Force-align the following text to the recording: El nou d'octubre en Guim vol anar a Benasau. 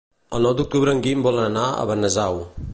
El 0.37 0.45
nou 0.47 0.55
d'octubre 0.61 0.95
en 0.97 1.03
Guim 1.09 1.23
vol 1.27 1.39
anar 1.43 1.69
a 1.83 1.87
Benasau. 1.93 2.45